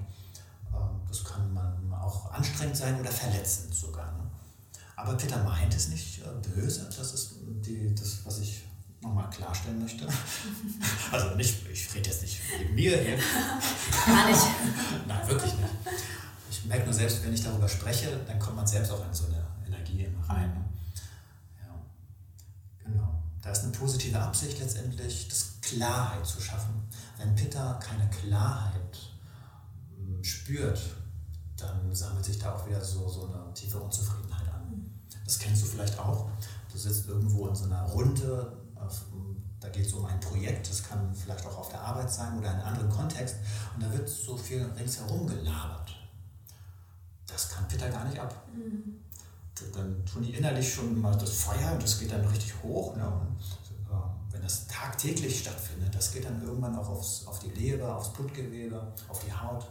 ähm, 0.73 1.01
das 1.07 1.23
kann 1.23 1.53
man 1.53 1.93
auch 1.93 2.33
anstrengend 2.33 2.77
sein 2.77 2.99
oder 2.99 3.11
verletzend 3.11 3.75
sogar. 3.75 4.11
Ne? 4.13 4.31
Aber 4.97 5.15
Peter 5.15 5.43
meint 5.43 5.75
es 5.75 5.89
nicht 5.89 6.23
äh, 6.23 6.49
böse. 6.49 6.89
Das 6.97 7.13
ist 7.13 7.35
die, 7.65 7.95
das, 7.95 8.25
was 8.25 8.39
ich 8.39 8.65
nochmal 9.03 9.29
klarstellen 9.31 9.81
möchte. 9.81 10.07
Also 11.11 11.35
nicht, 11.37 11.67
ich 11.71 11.95
rede 11.95 12.09
jetzt 12.09 12.23
nicht 12.23 12.41
wegen 12.59 12.75
mir 12.75 12.97
hier. 12.97 13.19
Gar 14.07 14.31
nicht. 14.31 14.41
Nein, 15.07 15.29
wirklich 15.29 15.53
nicht. 15.53 15.75
Ich 16.51 16.65
merke 16.65 16.85
nur 16.85 16.95
selbst, 16.95 17.23
wenn 17.23 17.35
ich 17.35 17.43
darüber 17.43 17.69
spreche, 17.69 18.19
dann 18.27 18.39
kommt 18.39 18.57
man 18.57 18.67
selbst 18.67 18.91
auch 18.93 19.05
in 19.07 19.13
so 19.13 19.27
eine 19.27 19.45
Energie 19.67 20.09
ein. 20.29 20.49
Ne? 20.49 20.65
Ja, 21.61 21.75
genau. 22.85 23.23
Da 23.43 23.51
ist 23.51 23.65
eine 23.65 23.73
positive 23.73 24.19
Absicht 24.19 24.59
letztendlich, 24.59 25.29
das 25.29 25.61
Klarheit 25.61 26.27
zu 26.27 26.41
schaffen. 26.41 26.89
Wenn 27.19 27.35
Pitta 27.35 27.75
keine 27.75 28.09
Klarheit 28.09 28.99
hm, 29.97 30.25
spürt, 30.25 30.81
dann 31.57 31.95
sammelt 31.95 32.25
sich 32.25 32.39
da 32.39 32.55
auch 32.55 32.67
wieder 32.67 32.83
so, 32.83 33.09
so 33.09 33.27
eine 33.27 33.53
tiefe 33.53 33.79
Unzufriedenheit 33.79 34.49
an. 34.49 34.91
Das 35.25 35.39
kennst 35.39 35.63
du 35.63 35.67
vielleicht 35.67 35.99
auch. 35.99 36.31
Du 36.73 36.79
sitzt 36.79 37.09
irgendwo 37.09 37.49
in 37.49 37.55
so 37.55 37.65
einer 37.65 37.83
Runde, 37.83 38.62
da 39.61 39.69
geht 39.69 39.87
es 39.87 39.93
um 39.93 40.05
ein 40.05 40.19
Projekt, 40.21 40.69
das 40.69 40.83
kann 40.83 41.15
vielleicht 41.15 41.47
auch 41.47 41.59
auf 41.59 41.69
der 41.69 41.81
Arbeit 41.81 42.11
sein 42.11 42.37
oder 42.39 42.51
in 42.51 42.57
einem 42.57 42.67
anderen 42.67 42.91
Kontext, 42.91 43.37
und 43.75 43.83
da 43.83 43.93
wird 43.93 44.09
so 44.09 44.37
viel 44.37 44.63
ringsherum 44.77 45.27
gelabert. 45.27 45.97
Das 47.27 47.49
kann 47.49 47.67
Peter 47.69 47.89
gar 47.89 48.05
nicht 48.05 48.19
ab. 48.19 48.47
Mhm. 48.53 49.01
Dann 49.75 50.05
tun 50.05 50.23
die 50.23 50.35
innerlich 50.35 50.75
schon 50.75 51.01
mal 51.01 51.17
das 51.17 51.31
Feuer 51.31 51.73
und 51.73 51.83
das 51.83 52.01
geht 52.01 52.11
dann 52.11 52.25
richtig 52.27 52.53
hoch. 52.63 52.97
Ne? 52.97 53.07
Und, 53.07 53.39
äh, 53.91 54.33
wenn 54.33 54.43
das 54.43 54.67
tagtäglich 54.67 55.41
stattfindet, 55.41 55.95
das 55.95 56.13
geht 56.13 56.25
dann 56.25 56.43
irgendwann 56.43 56.77
auch 56.77 56.89
aufs, 56.89 57.27
auf 57.27 57.39
die 57.39 57.51
Leber, 57.51 57.97
aufs 57.97 58.13
Blutgewebe, 58.13 58.93
auf 59.09 59.25
die 59.25 59.33
Haut. 59.33 59.69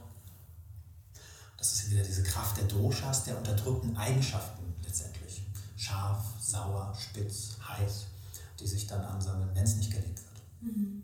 Das 1.57 1.73
ist 1.73 1.91
wieder 1.91 2.03
diese 2.03 2.23
Kraft 2.23 2.57
der 2.57 2.65
Doshas, 2.65 3.25
der 3.25 3.37
unterdrückten 3.37 3.95
Eigenschaften 3.97 4.73
letztendlich. 4.83 5.43
Scharf, 5.75 6.23
sauer, 6.39 6.93
spitz, 6.97 7.57
heiß, 7.67 8.05
die 8.61 8.67
sich 8.67 8.87
dann 8.87 9.01
ansammeln, 9.01 9.49
wenn 9.53 9.63
es 9.63 9.75
nicht 9.75 9.91
gelebt 9.91 10.19
wird. 10.19 10.75
Mhm. 10.75 11.03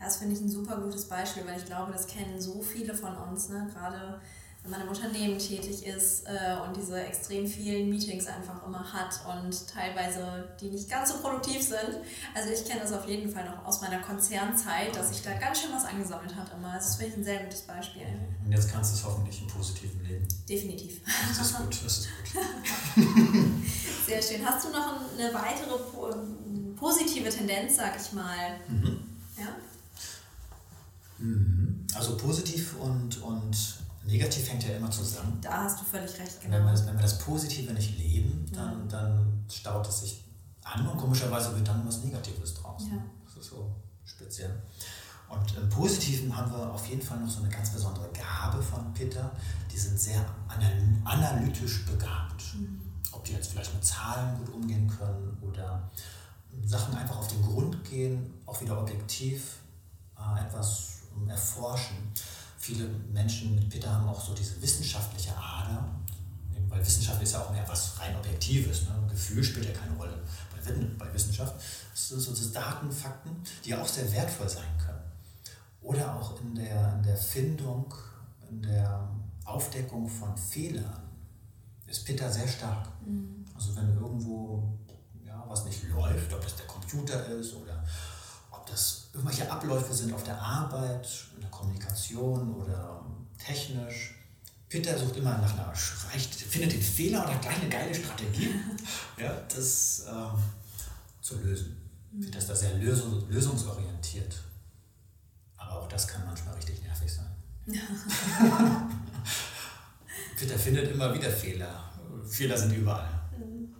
Das 0.00 0.16
finde 0.16 0.34
ich 0.34 0.40
ein 0.40 0.50
super 0.50 0.78
gutes 0.78 1.06
Beispiel, 1.06 1.46
weil 1.46 1.58
ich 1.58 1.64
glaube, 1.64 1.92
das 1.92 2.08
kennen 2.08 2.40
so 2.40 2.60
viele 2.60 2.92
von 2.92 3.16
uns, 3.16 3.48
ne? 3.48 3.68
gerade 3.72 4.20
wenn 4.62 4.70
man 4.70 4.82
im 4.82 4.88
Unternehmen 4.88 5.38
tätig 5.38 5.86
ist 5.86 6.24
äh, 6.26 6.56
und 6.64 6.76
diese 6.76 7.00
extrem 7.02 7.46
vielen 7.46 7.88
Meetings 7.88 8.26
einfach 8.26 8.64
immer 8.64 8.92
hat 8.92 9.20
und 9.26 9.66
teilweise 9.66 10.48
die 10.60 10.70
nicht 10.70 10.88
ganz 10.88 11.10
so 11.10 11.18
produktiv 11.18 11.60
sind. 11.62 11.98
Also 12.34 12.50
ich 12.50 12.64
kenne 12.64 12.80
das 12.80 12.92
auf 12.92 13.08
jeden 13.08 13.28
Fall 13.28 13.44
noch 13.44 13.64
aus 13.64 13.80
meiner 13.80 14.00
Konzernzeit, 14.00 14.94
dass 14.94 15.08
sich 15.08 15.22
da 15.22 15.32
ganz 15.34 15.60
schön 15.60 15.70
was 15.72 15.84
angesammelt 15.84 16.36
hat 16.36 16.52
immer. 16.56 16.72
Also 16.72 16.86
das 16.86 16.96
finde 16.96 17.12
ich 17.12 17.18
ein 17.18 17.24
sehr 17.24 17.42
gutes 17.42 17.62
Beispiel. 17.62 18.06
Und 18.44 18.52
jetzt 18.52 18.70
kannst 18.70 18.92
du 18.92 18.98
es 18.98 19.04
hoffentlich 19.04 19.40
im 19.40 19.48
positiven 19.48 20.04
Leben. 20.04 20.28
Definitiv. 20.48 21.00
Das 21.28 21.46
ist 21.46 21.56
gut, 21.56 21.84
das 21.84 21.98
ist 21.98 22.08
gut. 22.32 22.42
sehr 24.12 24.36
schön. 24.36 24.46
Hast 24.46 24.66
du 24.66 24.70
noch 24.70 25.00
eine 25.16 25.32
weitere 25.32 25.78
positive 26.76 27.30
Tendenz, 27.30 27.76
sag 27.76 27.94
ich 28.00 28.12
mal? 28.12 28.58
Mhm. 28.68 28.98
Ja? 29.38 29.48
Mhm. 31.18 31.86
Also 31.94 32.16
positiv 32.16 32.76
und, 32.80 33.22
und 33.22 33.56
Negativ 34.04 34.50
hängt 34.50 34.64
ja 34.66 34.74
immer 34.76 34.90
zusammen. 34.90 35.38
Da 35.40 35.64
hast 35.64 35.80
du 35.80 35.84
völlig 35.84 36.18
recht, 36.18 36.40
genau. 36.42 36.56
Wenn 36.56 36.64
wir 36.64 36.72
das, 36.72 36.86
wenn 36.86 36.94
wir 36.94 37.02
das 37.02 37.18
Positive 37.18 37.72
nicht 37.72 37.98
leben, 37.98 38.50
dann, 38.52 38.88
dann 38.88 39.44
staut 39.48 39.88
es 39.88 40.00
sich 40.00 40.24
an 40.64 40.86
und 40.88 40.98
komischerweise 40.98 41.54
wird 41.54 41.68
dann 41.68 41.86
was 41.86 42.02
Negatives 42.02 42.54
draus. 42.54 42.82
Ja. 42.90 42.98
Das 43.24 43.36
ist 43.36 43.50
so 43.50 43.70
speziell. 44.04 44.60
Und 45.28 45.56
im 45.56 45.68
Positiven 45.68 46.36
haben 46.36 46.50
wir 46.52 46.72
auf 46.72 46.86
jeden 46.88 47.00
Fall 47.00 47.18
noch 47.20 47.30
so 47.30 47.40
eine 47.40 47.48
ganz 47.48 47.70
besondere 47.70 48.10
Gabe 48.12 48.60
von 48.62 48.92
Peter. 48.92 49.30
Die 49.72 49.78
sind 49.78 49.98
sehr 49.98 50.26
analytisch 51.04 51.86
begabt. 51.86 52.42
Mhm. 52.54 52.81
Ob 53.12 53.24
die 53.24 53.32
jetzt 53.32 53.50
vielleicht 53.50 53.72
mit 53.74 53.84
Zahlen 53.84 54.38
gut 54.38 54.54
umgehen 54.54 54.88
können 54.88 55.38
oder 55.42 55.90
Sachen 56.64 56.94
einfach 56.94 57.18
auf 57.18 57.28
den 57.28 57.42
Grund 57.42 57.84
gehen, 57.84 58.34
auch 58.46 58.60
wieder 58.60 58.80
objektiv 58.80 59.58
äh, 60.18 60.44
etwas 60.44 60.88
erforschen 61.28 62.12
viele 62.62 62.88
Menschen 63.12 63.56
mit 63.56 63.68
Pitta 63.68 63.90
haben 63.90 64.08
auch 64.08 64.20
so 64.24 64.34
diese 64.34 64.62
wissenschaftliche 64.62 65.36
Ader, 65.36 65.84
weil 66.68 66.80
Wissenschaft 66.80 67.20
ist 67.20 67.32
ja 67.32 67.40
auch 67.40 67.50
mehr 67.50 67.64
was 67.66 67.98
rein 67.98 68.14
Objektives. 68.16 68.84
Ne? 68.84 68.90
Gefühl 69.10 69.42
spielt 69.42 69.66
ja 69.66 69.72
keine 69.72 69.96
Rolle 69.96 70.22
bei, 70.52 70.72
bei 70.96 71.12
Wissenschaft. 71.12 71.56
Das 71.90 72.08
sind 72.08 72.20
so 72.20 72.48
Daten, 72.50 72.90
Fakten, 72.92 73.30
die 73.64 73.70
ja 73.70 73.82
auch 73.82 73.88
sehr 73.88 74.10
wertvoll 74.12 74.48
sein 74.48 74.78
können. 74.78 75.02
Oder 75.82 76.14
auch 76.14 76.40
in 76.40 76.54
der, 76.54 76.94
in 76.94 77.02
der 77.02 77.16
Findung, 77.16 77.92
in 78.48 78.62
der 78.62 79.08
Aufdeckung 79.44 80.08
von 80.08 80.36
Fehlern 80.36 81.02
ist 81.92 82.04
Pitta 82.04 82.28
sehr 82.30 82.48
stark. 82.48 82.88
Mhm. 83.06 83.44
Also 83.54 83.76
wenn 83.76 83.94
irgendwo 83.94 84.78
ja, 85.24 85.44
was 85.46 85.64
nicht 85.66 85.84
läuft, 85.88 86.32
ob 86.32 86.42
das 86.42 86.56
der 86.56 86.66
Computer 86.66 87.26
ist 87.28 87.54
oder 87.54 87.84
ob 88.50 88.66
das 88.66 89.08
irgendwelche 89.12 89.50
Abläufe 89.50 89.92
sind 89.92 90.12
auf 90.12 90.24
der 90.24 90.40
Arbeit, 90.40 91.06
in 91.34 91.42
der 91.42 91.50
Kommunikation 91.50 92.54
oder 92.54 93.04
technisch. 93.38 94.18
Peter 94.68 94.98
sucht 94.98 95.16
immer 95.16 95.36
nach 95.36 95.52
einer, 95.52 95.70
reicht, 96.10 96.34
findet 96.34 96.72
den 96.72 96.80
Fehler 96.80 97.24
oder 97.24 97.36
gleich 97.36 97.60
eine 97.60 97.68
geile 97.68 97.94
Strategie, 97.94 98.54
ja, 99.18 99.30
das 99.54 100.06
äh, 100.06 101.20
zu 101.20 101.36
lösen. 101.40 101.76
Peter 102.18 102.38
ist 102.38 102.48
da 102.48 102.56
sehr 102.56 102.74
lösung, 102.74 103.28
lösungsorientiert. 103.28 104.34
Aber 105.58 105.80
auch 105.80 105.88
das 105.88 106.08
kann 106.08 106.24
manchmal 106.24 106.54
richtig 106.54 106.82
nervig 106.82 107.12
sein. 107.12 107.32
Peter 110.36 110.58
findet 110.58 110.90
immer 110.90 111.14
wieder 111.14 111.30
Fehler. 111.30 111.90
Fehler 112.28 112.56
sind 112.56 112.72
überall. 112.72 113.08
Mhm. 113.38 113.74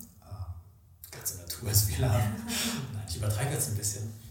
Ganze 1.10 1.38
Natur 1.38 1.70
ist 1.70 1.90
Fehler. 1.90 2.08
Nein, 2.08 3.04
ich 3.08 3.16
übertreibe 3.16 3.52
jetzt 3.52 3.70
ein 3.70 3.76
bisschen. 3.76 4.22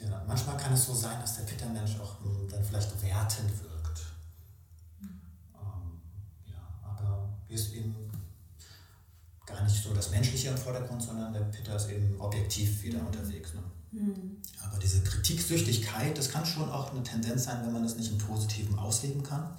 Ja, 0.00 0.22
manchmal 0.26 0.56
kann 0.56 0.72
es 0.72 0.86
so 0.86 0.94
sein, 0.94 1.20
dass 1.20 1.36
der 1.36 1.44
Pittermensch 1.44 1.98
auch 2.00 2.20
hm, 2.22 2.48
dann 2.48 2.62
vielleicht 2.62 2.90
wertend 3.02 3.50
wirkt. 3.62 4.02
Ähm, 5.00 6.00
ja, 6.46 6.58
aber 6.82 7.28
hier 7.48 7.56
ist 7.56 7.72
eben 7.72 7.94
gar 9.46 9.62
nicht 9.64 9.82
so 9.82 9.94
das 9.94 10.10
Menschliche 10.10 10.48
im 10.48 10.58
Vordergrund, 10.58 11.02
sondern 11.02 11.32
der 11.32 11.40
Pitter 11.40 11.76
ist 11.76 11.88
eben 11.88 12.20
objektiv 12.20 12.82
wieder 12.82 12.98
mhm. 12.98 13.06
unterwegs. 13.06 13.54
Ne? 13.54 13.62
Mhm. 13.92 14.36
Aber 14.62 14.78
diese 14.78 15.02
Kritiksüchtigkeit, 15.02 16.16
das 16.18 16.30
kann 16.30 16.44
schon 16.44 16.68
auch 16.70 16.92
eine 16.92 17.02
Tendenz 17.02 17.44
sein, 17.44 17.64
wenn 17.64 17.72
man 17.72 17.82
das 17.82 17.96
nicht 17.96 18.12
im 18.12 18.18
Positiven 18.18 18.78
ausleben 18.78 19.22
kann. 19.22 19.56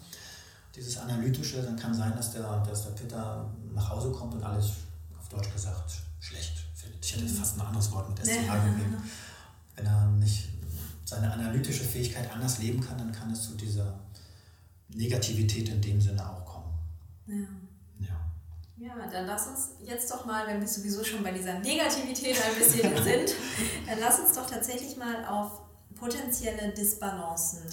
Dieses 0.77 0.97
Analytische, 0.97 1.61
dann 1.61 1.75
kann 1.75 1.93
sein, 1.93 2.15
dass 2.15 2.31
der, 2.33 2.63
dass 2.63 2.83
der 2.83 2.91
Pitter 2.91 3.51
nach 3.73 3.89
Hause 3.89 4.11
kommt 4.11 4.35
und 4.35 4.43
alles, 4.43 4.71
auf 5.19 5.27
Deutsch 5.27 5.51
gesagt, 5.51 5.91
schlecht 6.19 6.53
findet. 6.75 7.03
Ich 7.03 7.13
hätte 7.13 7.23
mhm. 7.25 7.29
fast 7.29 7.57
ein 7.57 7.65
anderes 7.65 7.91
Wort 7.91 8.07
mit 8.09 8.19
SCH 8.19 8.45
gewählt 8.45 9.01
wenn 9.77 9.85
er 9.85 10.07
nicht 10.07 10.49
seine 11.05 11.31
analytische 11.31 11.83
Fähigkeit 11.83 12.29
anders 12.31 12.59
leben 12.59 12.81
kann, 12.81 12.97
dann 12.97 13.11
kann 13.11 13.31
es 13.31 13.43
zu 13.43 13.53
dieser 13.53 13.99
Negativität 14.89 15.69
in 15.69 15.81
dem 15.81 16.01
Sinne 16.01 16.27
auch 16.27 16.43
kommen. 16.45 16.73
Ja. 17.27 18.07
Ja. 18.07 18.15
Ja, 18.77 19.07
dann 19.09 19.25
lass 19.25 19.47
uns 19.47 19.69
jetzt 19.83 20.11
doch 20.11 20.25
mal, 20.25 20.45
wenn 20.47 20.59
wir 20.59 20.67
sowieso 20.67 21.03
schon 21.03 21.23
bei 21.23 21.31
dieser 21.31 21.59
Negativität 21.59 22.35
ein 22.35 22.57
bisschen 22.57 22.91
sind, 23.03 23.35
dann 23.87 23.99
lass 23.99 24.19
uns 24.19 24.33
doch 24.33 24.49
tatsächlich 24.49 24.97
mal 24.97 25.25
auf 25.25 25.61
potenzielle 25.95 26.73
Disbalancen 26.73 27.63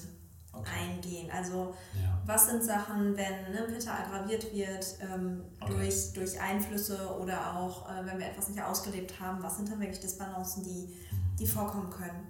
okay. 0.57 0.71
eingehen. 0.81 1.31
Also 1.31 1.75
ja. 1.95 2.19
was 2.27 2.47
sind 2.47 2.65
Sachen, 2.65 3.17
wenn 3.17 3.53
ne, 3.53 3.67
Pitta 3.69 3.95
aggraviert 3.95 4.53
wird 4.53 4.87
ähm, 5.01 5.43
okay. 5.61 5.73
durch, 5.75 6.13
durch 6.13 6.41
Einflüsse 6.41 7.19
oder 7.19 7.57
auch 7.57 7.89
äh, 7.89 8.07
wenn 8.07 8.19
wir 8.19 8.27
etwas 8.27 8.49
nicht 8.49 8.63
ausgelebt 8.63 9.19
haben, 9.21 9.43
was 9.43 9.57
sind 9.57 9.71
dann 9.71 9.81
wirklich 9.81 10.01
Disbalancen, 10.01 10.63
die 10.65 10.95
die 11.39 11.47
vorkommen 11.47 11.91
können. 11.91 12.27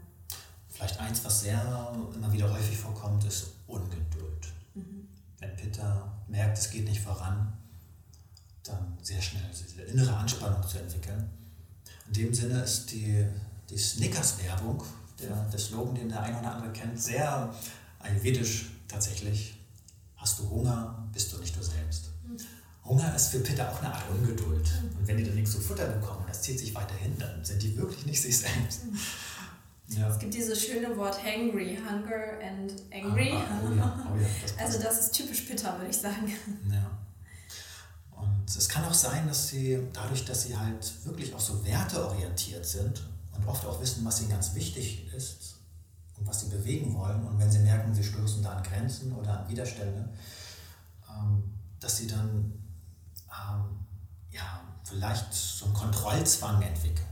Vielleicht 0.68 0.98
eins, 0.98 1.24
was 1.24 1.42
sehr 1.42 1.92
immer 2.14 2.32
wieder 2.32 2.52
häufig 2.52 2.76
vorkommt, 2.76 3.24
ist 3.24 3.52
Ungeduld. 3.66 4.52
Mhm. 4.74 5.08
Wenn 5.38 5.56
Pitta 5.56 6.12
merkt, 6.26 6.58
es 6.58 6.70
geht 6.70 6.88
nicht 6.88 7.00
voran, 7.00 7.52
dann 8.64 8.98
sehr 9.02 9.20
schnell 9.20 9.42
diese 9.50 9.82
innere 9.82 10.16
Anspannung 10.16 10.66
zu 10.66 10.78
entwickeln. 10.78 11.30
In 12.08 12.12
dem 12.14 12.34
Sinne 12.34 12.62
ist 12.62 12.90
die, 12.90 13.24
die 13.70 13.78
Snickers-Werbung, 13.78 14.82
der, 15.20 15.44
der 15.44 15.58
Slogan, 15.58 15.94
den 15.94 16.08
der 16.08 16.22
eine 16.22 16.38
oder 16.40 16.54
andere 16.54 16.72
kennt, 16.72 17.00
sehr 17.00 17.54
ayurvedisch 18.04 18.66
tatsächlich. 18.88 19.54
Hast 20.16 20.38
du 20.38 20.48
Hunger, 20.48 21.08
bist 21.12 21.32
du 21.32 21.38
nicht 21.38 21.56
du 21.56 21.62
selbst. 21.62 22.10
Mhm. 22.26 22.36
Hunger 22.84 23.14
ist 23.14 23.28
für 23.28 23.40
Pitta 23.40 23.70
auch 23.70 23.80
eine 23.80 23.92
Art 23.92 24.04
Ungeduld. 24.10 24.68
Und 24.98 25.06
wenn 25.06 25.16
die 25.16 25.24
dann 25.24 25.34
nichts 25.34 25.52
zu 25.52 25.60
Futter 25.60 25.86
bekommen, 25.86 26.24
das 26.28 26.42
zieht 26.42 26.58
sich 26.58 26.74
weiterhin, 26.74 27.16
dann 27.18 27.44
sind 27.44 27.62
die 27.62 27.76
wirklich 27.76 28.06
nicht 28.06 28.20
sich 28.20 28.38
selbst. 28.38 28.82
Ja. 29.88 30.08
Es 30.08 30.18
gibt 30.18 30.32
dieses 30.32 30.64
schöne 30.64 30.96
Wort 30.96 31.22
hangry, 31.22 31.76
hunger 31.76 32.40
and 32.42 32.72
angry. 32.90 33.32
Ah, 33.32 33.60
oh 33.62 33.74
ja, 33.74 34.10
oh 34.12 34.18
ja, 34.18 34.28
das 34.42 34.58
also 34.58 34.82
das 34.82 35.00
ist 35.00 35.12
typisch 35.12 35.42
Pitta, 35.42 35.76
würde 35.76 35.90
ich 35.90 35.96
sagen. 35.96 36.32
Ja. 36.70 36.90
Und 38.16 38.48
es 38.48 38.68
kann 38.68 38.84
auch 38.84 38.94
sein, 38.94 39.28
dass 39.28 39.48
sie 39.48 39.78
dadurch, 39.92 40.24
dass 40.24 40.44
sie 40.44 40.56
halt 40.56 40.90
wirklich 41.04 41.34
auch 41.34 41.40
so 41.40 41.64
werteorientiert 41.64 42.64
sind 42.64 43.02
und 43.32 43.46
oft 43.46 43.66
auch 43.66 43.80
wissen, 43.80 44.04
was 44.04 44.20
ihnen 44.20 44.30
ganz 44.30 44.54
wichtig 44.54 45.12
ist 45.14 45.53
und 45.53 45.53
was 46.20 46.40
sie 46.40 46.48
bewegen 46.48 46.94
wollen, 46.94 47.26
und 47.26 47.38
wenn 47.38 47.50
sie 47.50 47.58
merken, 47.58 47.94
sie 47.94 48.04
stoßen 48.04 48.42
da 48.42 48.56
an 48.56 48.62
Grenzen 48.62 49.12
oder 49.12 49.40
an 49.40 49.48
Widerstände, 49.48 50.08
ähm, 51.08 51.54
dass 51.80 51.96
sie 51.96 52.06
dann 52.06 52.52
ähm, 53.28 53.86
ja, 54.30 54.60
vielleicht 54.84 55.32
so 55.32 55.66
einen 55.66 55.74
Kontrollzwang 55.74 56.62
entwickeln. 56.62 57.08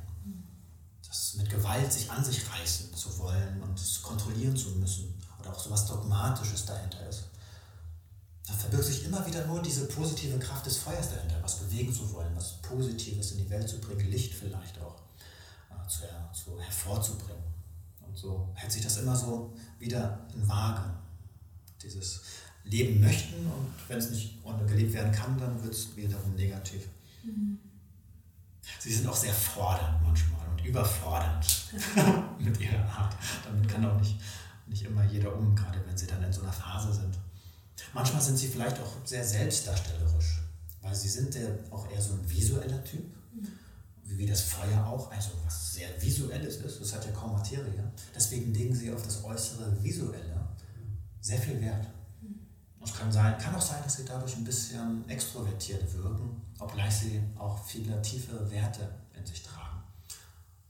Das 1.07 1.35
mit 1.35 1.51
Gewalt 1.51 1.93
sich 1.93 2.11
an 2.11 2.25
sich 2.25 2.41
reißen 2.51 2.95
zu 2.95 3.19
wollen 3.19 3.63
und 3.63 3.79
es 3.79 4.03
kontrollieren 4.03 4.57
zu 4.57 4.71
müssen 4.71 5.15
oder 5.41 5.53
auch 5.53 5.59
so 5.59 5.71
was 5.71 5.87
Dogmatisches 5.87 6.65
dahinter 6.65 7.07
ist. 7.09 7.25
Da 8.47 8.55
verbirgt 8.55 8.85
sich 8.85 9.05
immer 9.05 9.25
wieder 9.27 9.47
nur 9.47 9.63
diese 9.63 9.87
positive 9.87 10.39
Kraft 10.39 10.67
des 10.67 10.79
Feuers 10.79 11.11
dahinter, 11.11 11.41
was 11.43 11.61
bewegen 11.61 11.93
zu 11.93 12.11
wollen, 12.13 12.35
was 12.35 12.61
Positives 12.61 13.33
in 13.33 13.39
die 13.39 13.51
Welt 13.51 13.69
zu 13.69 13.81
bringen, 13.81 14.11
Licht 14.11 14.35
vielleicht 14.35 14.81
auch 14.81 14.97
äh, 15.71 15.89
zu, 15.89 16.03
zu, 16.33 16.61
hervorzubringen. 16.61 17.52
Und 18.13 18.19
so 18.19 18.51
hält 18.55 18.71
sich 18.71 18.83
das 18.83 18.99
immer 18.99 19.17
so 19.17 19.55
wieder 19.79 20.27
in 20.35 20.47
Waage. 20.47 20.83
Dieses 21.83 22.21
Leben 22.65 23.01
möchten 23.01 23.47
und 23.47 23.73
wenn 23.89 23.97
es 23.97 24.11
nicht 24.11 24.39
gelebt 24.69 24.93
werden 24.93 25.11
kann, 25.11 25.39
dann 25.39 25.63
wird 25.63 25.73
es 25.73 25.97
wiederum 25.97 26.35
negativ. 26.35 26.89
Mhm. 27.25 27.59
Sie 28.79 28.93
sind 28.93 29.09
auch 29.09 29.17
sehr 29.17 29.33
fordernd 29.33 30.03
manchmal 30.03 30.47
und 30.51 30.63
überfordernd 30.63 31.73
mit 32.39 32.61
ihrer 32.61 32.85
Art. 32.85 33.17
Damit 33.45 33.67
kann 33.67 33.85
auch 33.87 33.99
nicht, 33.99 34.21
nicht 34.67 34.85
immer 34.85 35.05
jeder 35.05 35.35
um, 35.35 35.57
gerade 35.57 35.81
wenn 35.87 35.97
sie 35.97 36.07
dann 36.07 36.23
in 36.23 36.33
so 36.33 36.43
einer 36.43 36.53
Phase 36.53 36.93
sind. 36.93 37.19
Manchmal 37.95 38.21
sind 38.21 38.37
sie 38.37 38.49
vielleicht 38.49 38.79
auch 38.79 38.97
sehr 39.05 39.25
selbstdarstellerisch, 39.25 40.43
weil 40.83 40.95
sie 40.95 41.09
sind 41.09 41.35
ja 41.35 41.49
auch 41.71 41.91
eher 41.91 42.03
so 42.03 42.13
ein 42.13 42.31
visueller 42.31 42.85
Typ, 42.85 43.05
wie 44.17 44.27
das 44.27 44.43
Feuer 44.43 44.87
auch, 44.87 45.11
also 45.11 45.31
was 45.45 45.75
sehr 45.75 45.89
visuelles 46.01 46.57
ist, 46.57 46.81
das 46.81 46.95
hat 46.95 47.05
ja 47.07 47.13
kaum 47.13 47.33
Materie. 47.33 47.91
Deswegen 48.15 48.53
legen 48.53 48.75
sie 48.75 48.93
auf 48.93 49.03
das 49.03 49.23
äußere 49.25 49.83
Visuelle 49.83 50.49
sehr 51.21 51.39
viel 51.39 51.61
Wert. 51.61 51.87
Es 52.85 52.93
kann, 52.95 53.13
sein, 53.13 53.39
kann 53.39 53.55
auch 53.55 53.63
sein, 53.63 53.81
dass 53.85 53.97
sie 53.97 54.05
dadurch 54.05 54.37
ein 54.37 54.45
bisschen 54.45 55.09
extrovertiert 55.09 55.93
wirken, 55.95 56.43
obgleich 56.59 56.93
sie 56.93 57.23
auch 57.39 57.65
viele 57.65 58.03
tiefe 58.03 58.51
Werte 58.51 58.89
in 59.17 59.25
sich 59.25 59.43
tragen. 59.43 59.83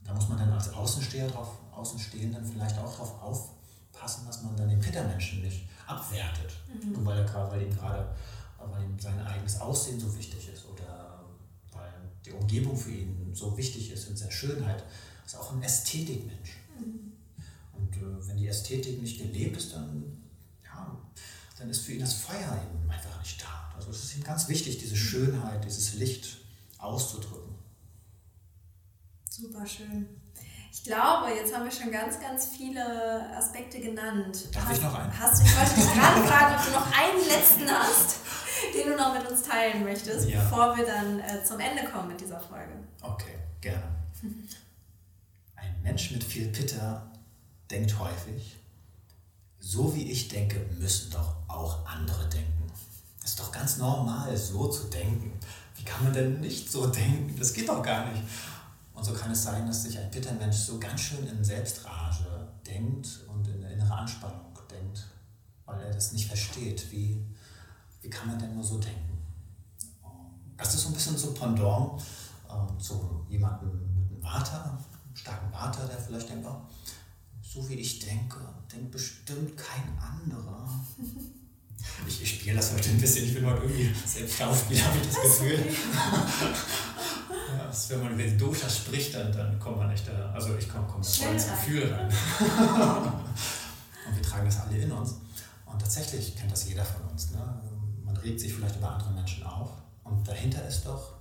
Da 0.03 0.13
muss 0.13 0.29
man 0.29 0.37
dann 0.37 0.51
als 0.51 0.71
Außensteher 0.71 1.27
drauf, 1.27 1.57
Außenstehenden 1.71 2.45
vielleicht 2.45 2.77
auch 2.77 2.91
darauf 2.91 3.19
aufpassen, 3.19 4.27
dass 4.27 4.43
man 4.43 4.55
dann 4.55 4.69
den 4.69 4.79
Pittermenschen 4.79 5.41
nicht 5.41 5.67
abwertet, 5.87 6.55
mhm. 6.67 7.03
weil, 7.03 7.17
er, 7.17 7.51
weil 7.51 7.63
ihm 7.63 7.75
gerade 7.75 8.07
weil 8.71 8.83
ihm 8.83 8.99
sein 8.99 9.19
eigenes 9.25 9.59
Aussehen 9.59 9.99
so 9.99 10.15
wichtig 10.15 10.49
ist 10.53 10.65
oder 10.65 11.12
die 12.25 12.31
Umgebung 12.31 12.77
für 12.77 12.91
ihn 12.91 13.31
so 13.33 13.57
wichtig 13.57 13.91
ist 13.91 14.09
in 14.09 14.15
seiner 14.15 14.31
Schönheit. 14.31 14.83
Ist 15.25 15.37
auch 15.37 15.53
ein 15.53 15.63
Ästhetikmensch. 15.63 16.57
Mhm. 16.77 17.13
Und 17.73 17.97
äh, 17.97 18.27
wenn 18.27 18.37
die 18.37 18.47
Ästhetik 18.47 19.01
nicht 19.01 19.17
gelebt 19.17 19.57
ist, 19.57 19.73
dann, 19.73 20.23
ja, 20.63 20.97
dann 21.57 21.69
ist 21.69 21.81
für 21.81 21.93
ihn 21.93 22.01
das 22.01 22.13
Feuer 22.13 22.37
eben 22.37 22.89
einfach 22.89 23.19
nicht 23.19 23.41
da. 23.41 23.73
Also 23.75 23.91
es 23.91 24.03
ist 24.03 24.17
ihm 24.17 24.23
ganz 24.23 24.47
wichtig, 24.47 24.77
diese 24.77 24.95
Schönheit, 24.95 25.63
dieses 25.65 25.95
Licht 25.95 26.37
auszudrücken. 26.77 27.55
Super 29.29 29.65
schön. 29.65 30.07
Ich 30.71 30.83
glaube, 30.83 31.29
jetzt 31.29 31.55
haben 31.55 31.65
wir 31.65 31.71
schon 31.71 31.91
ganz, 31.91 32.19
ganz 32.19 32.47
viele 32.47 33.29
Aspekte 33.37 33.79
genannt. 33.79 34.47
Darf 34.51 34.65
hast, 34.65 34.77
ich 34.77 34.83
noch 34.83 34.95
einen? 34.95 35.19
Hast, 35.19 35.43
ich 35.45 35.55
wollte 35.55 35.75
dich 35.75 35.93
gerade 35.93 36.27
fragen, 36.27 36.55
ob 36.55 36.65
du 36.65 36.71
noch 36.71 36.97
einen 36.97 37.27
letzten 37.27 37.69
hast, 37.69 38.17
den 38.73 38.89
du 38.89 38.97
noch 38.97 39.13
mit 39.13 39.22
uns 39.33 39.43
teilen 39.43 39.83
möchtest, 39.83 40.29
ja. 40.29 40.41
bevor 40.41 40.77
wir 40.77 40.85
dann 40.85 41.19
äh, 41.19 41.43
zum 41.43 41.59
Ende 41.59 41.83
kommen 41.83 42.09
mit 42.09 42.21
dieser 42.21 42.39
Folge. 42.39 42.73
Okay, 43.01 43.39
gerne. 43.61 43.83
Ein 45.55 45.81
Mensch 45.81 46.11
mit 46.11 46.23
viel 46.23 46.47
Pitter 46.49 47.11
denkt 47.69 47.97
häufig, 47.99 48.57
so 49.59 49.95
wie 49.95 50.11
ich 50.11 50.27
denke, 50.27 50.59
müssen 50.79 51.11
doch 51.11 51.35
auch 51.47 51.85
andere 51.85 52.27
denken. 52.29 52.71
Ist 53.23 53.39
doch 53.39 53.51
ganz 53.51 53.77
normal, 53.77 54.35
so 54.35 54.67
zu 54.67 54.85
denken. 54.85 55.31
Wie 55.75 55.83
kann 55.83 56.03
man 56.03 56.13
denn 56.13 56.39
nicht 56.41 56.71
so 56.71 56.87
denken? 56.87 57.35
Das 57.39 57.53
geht 57.53 57.69
doch 57.69 57.81
gar 57.81 58.11
nicht. 58.11 58.23
Und 58.93 59.03
so 59.03 59.13
kann 59.13 59.31
es 59.31 59.43
sein, 59.43 59.65
dass 59.65 59.83
sich 59.83 59.97
ein 59.97 60.11
Pittermensch 60.11 60.57
so 60.57 60.79
ganz 60.79 61.01
schön 61.01 61.25
in 61.25 61.43
Selbstrage 61.43 62.47
denkt 62.65 63.21
und 63.27 63.47
in 63.47 63.63
innere 63.63 63.93
Anspannung 63.93 64.53
denkt, 64.69 65.07
weil 65.65 65.81
er 65.81 65.93
das 65.93 66.11
nicht 66.11 66.27
versteht. 66.27 66.91
Wie, 66.91 67.25
wie 68.01 68.09
kann 68.09 68.27
man 68.27 68.39
denn 68.39 68.53
nur 68.53 68.63
so 68.63 68.77
denken? 68.77 69.12
Das 70.57 70.73
ist 70.73 70.81
so 70.81 70.89
ein 70.89 70.93
bisschen 70.93 71.17
so 71.17 71.33
Pendant 71.33 72.01
äh, 72.47 72.81
zu 72.81 73.25
jemandem 73.29 73.69
mit 73.97 74.11
einem 74.11 74.21
Vater, 74.21 74.65
einem 74.65 74.77
starken 75.13 75.51
Vater, 75.51 75.87
der 75.87 75.97
vielleicht 75.97 76.29
denkt, 76.29 76.45
oh, 76.47 76.61
so 77.41 77.67
wie 77.69 77.75
ich 77.75 77.99
denke, 77.99 78.37
denkt 78.71 78.91
bestimmt 78.91 79.57
kein 79.57 79.97
anderer. 79.99 80.69
Ich, 82.07 82.21
ich 82.21 82.39
spiele 82.39 82.55
das 82.55 82.71
heute 82.71 82.89
ein 82.89 82.97
bisschen, 82.97 83.25
ich 83.25 83.33
bin 83.33 83.45
heute 83.45 83.63
irgendwie 83.63 83.93
selbst 84.05 84.37
Schauspieler, 84.37 84.85
habe 84.85 84.97
ich 84.99 85.07
das 85.07 85.21
Gefühl. 85.21 85.59
Ja, 87.57 87.67
das, 87.67 87.89
wenn 87.89 88.01
man 88.01 88.13
über 88.13 88.23
die 88.23 88.37
Dosha 88.37 88.67
spricht, 88.67 89.13
dann, 89.13 89.31
dann 89.31 89.59
kommt 89.59 89.77
man 89.77 89.91
echt 89.91 90.07
da, 90.07 90.31
also 90.31 90.55
ich 90.57 90.67
komme 90.67 90.87
komm 90.89 91.01
da 91.01 91.07
voll 91.07 91.33
ins 91.33 91.45
Gefühl 91.49 91.93
rein. 91.93 92.07
und 94.07 94.15
wir 94.15 94.23
tragen 94.23 94.45
das 94.45 94.61
alle 94.61 94.77
in 94.77 94.91
uns. 94.91 95.15
Und 95.65 95.79
tatsächlich 95.79 96.35
kennt 96.35 96.51
das 96.51 96.67
jeder 96.67 96.83
von 96.83 97.03
uns. 97.11 97.31
Ne? 97.31 97.61
Man 98.03 98.17
regt 98.17 98.39
sich 98.39 98.53
vielleicht 98.53 98.77
über 98.77 98.89
andere 98.91 99.11
Menschen 99.11 99.43
auf. 99.43 99.69
Und 100.13 100.27
dahinter 100.27 100.65
ist 100.67 100.85
doch, 100.85 101.13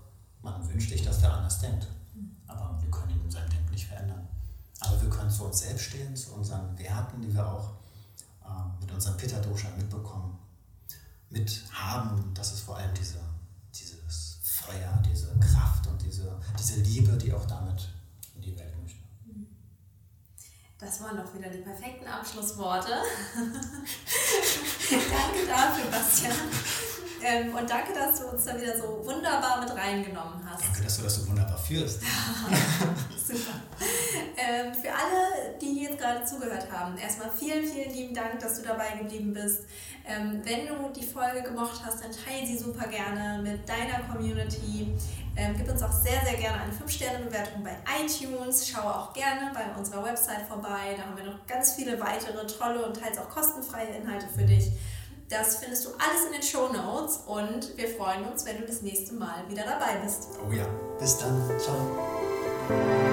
man 0.42 0.68
wünscht 0.68 0.90
sich, 0.90 1.02
dass 1.02 1.20
der 1.20 1.32
anders 1.32 1.58
denkt. 1.60 1.86
Aber 2.46 2.78
wir 2.80 2.90
können 2.90 3.10
ihn 3.10 3.24
in 3.24 3.30
seinem 3.30 3.48
Denken 3.50 3.70
nicht 3.70 3.86
verändern. 3.86 4.28
Aber 4.80 5.00
wir 5.00 5.08
können 5.08 5.30
zu 5.30 5.44
uns 5.44 5.60
selbst 5.60 5.84
stehen, 5.84 6.14
zu 6.14 6.34
unseren 6.34 6.78
Werten, 6.78 7.20
die 7.20 7.32
wir 7.32 7.46
auch 7.46 7.70
äh, 8.44 8.80
mit 8.80 8.92
unserem 8.92 9.16
Pitta-Dosha 9.16 9.68
mitbekommen, 9.76 10.38
mit 11.30 11.64
haben. 11.72 12.32
Das 12.34 12.52
ist 12.52 12.60
vor 12.60 12.76
allem 12.76 12.92
diese 12.94 13.18
Feuer, 14.62 15.02
diese 15.04 15.34
Kraft 15.40 15.86
und 15.88 16.00
diese, 16.02 16.38
diese 16.58 16.80
Liebe, 16.80 17.16
die 17.16 17.32
auch 17.32 17.46
damit 17.46 17.88
in 18.36 18.42
die 18.42 18.56
Welt 18.56 18.74
möchte. 18.80 19.00
Das 20.78 21.00
waren 21.00 21.16
doch 21.16 21.34
wieder 21.34 21.48
die 21.48 21.62
perfekten 21.62 22.06
Abschlussworte. 22.06 22.90
danke 24.90 25.46
dafür, 25.48 25.90
Bastian. 25.90 26.36
Ähm, 27.24 27.54
und 27.54 27.70
danke, 27.70 27.92
dass 27.92 28.20
du 28.20 28.26
uns 28.26 28.44
da 28.44 28.60
wieder 28.60 28.76
so 28.76 29.00
wunderbar 29.04 29.60
mit 29.60 29.70
reingenommen 29.70 30.42
hast. 30.44 30.64
Danke, 30.64 30.82
dass 30.82 30.96
du 30.96 31.04
das 31.04 31.14
so 31.16 31.28
wunderbar 31.28 31.58
führst. 31.58 32.00
Super. 33.26 33.60
Ähm, 34.36 34.74
für 34.74 34.90
alle, 34.90 35.56
die 35.60 35.84
jetzt 35.84 35.98
gerade 35.98 36.24
zugehört 36.24 36.66
haben, 36.70 36.96
erstmal 36.98 37.30
vielen, 37.30 37.64
vielen 37.64 37.92
lieben 37.92 38.14
Dank, 38.14 38.40
dass 38.40 38.60
du 38.60 38.66
dabei 38.66 38.96
geblieben 38.98 39.32
bist. 39.32 39.60
Ähm, 40.04 40.42
wenn 40.44 40.66
du 40.66 40.90
die 40.94 41.06
Folge 41.06 41.42
gemocht 41.42 41.80
hast, 41.84 42.02
dann 42.02 42.10
teile 42.10 42.44
sie 42.44 42.58
super 42.58 42.88
gerne 42.88 43.40
mit 43.40 43.68
deiner 43.68 44.00
Community. 44.10 44.92
Ähm, 45.36 45.54
gib 45.56 45.70
uns 45.70 45.82
auch 45.82 45.92
sehr, 45.92 46.20
sehr 46.24 46.38
gerne 46.38 46.62
eine 46.62 46.72
5-Sterne-Bewertung 46.72 47.62
bei 47.62 47.76
iTunes. 48.02 48.68
Schau 48.68 48.82
auch 48.82 49.12
gerne 49.12 49.52
bei 49.54 49.78
unserer 49.78 50.04
Website 50.04 50.46
vorbei. 50.48 50.96
Da 50.96 51.04
haben 51.04 51.16
wir 51.16 51.24
noch 51.24 51.46
ganz 51.46 51.74
viele 51.74 51.98
weitere 52.00 52.44
tolle 52.46 52.84
und 52.84 53.00
teils 53.00 53.18
auch 53.18 53.28
kostenfreie 53.28 53.96
Inhalte 53.96 54.26
für 54.34 54.44
dich. 54.44 54.72
Das 55.32 55.56
findest 55.56 55.86
du 55.86 55.90
alles 55.92 56.26
in 56.26 56.32
den 56.32 56.42
Show 56.42 56.68
Notes 56.68 57.20
und 57.24 57.74
wir 57.78 57.88
freuen 57.88 58.24
uns, 58.30 58.44
wenn 58.44 58.58
du 58.58 58.66
das 58.66 58.82
nächste 58.82 59.14
Mal 59.14 59.48
wieder 59.48 59.62
dabei 59.64 59.96
bist. 60.04 60.28
Oh 60.46 60.52
ja, 60.52 60.66
bis 60.98 61.16
dann. 61.16 61.58
Ciao. 61.58 63.11